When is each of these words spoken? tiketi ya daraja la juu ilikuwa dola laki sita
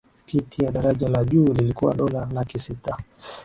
tiketi 0.25 0.63
ya 0.63 0.71
daraja 0.71 1.09
la 1.09 1.23
juu 1.23 1.47
ilikuwa 1.51 1.93
dola 1.93 2.29
laki 2.33 2.59
sita 2.59 2.97